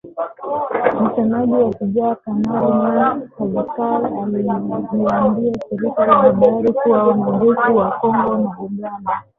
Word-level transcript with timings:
Msemaji 1.03 1.53
wa 1.53 1.73
Shujaa 1.79 2.15
Kanali 2.15 2.73
Mak 2.95 3.29
Hazukay 3.37 4.23
aliliambia 4.23 5.53
shirika 5.69 6.05
la 6.05 6.13
habari 6.17 6.73
kuwa 6.73 7.15
majeshi 7.15 7.77
ya 7.79 7.85
Kongo 8.01 8.35
na 8.37 8.55
Uganda 8.59 9.23